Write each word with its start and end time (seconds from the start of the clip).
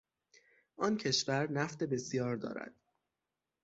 آن 0.77 0.97
کشور 0.97 1.51
نفت 1.51 1.83
بسیار 1.83 2.35
دارد. 2.35 2.75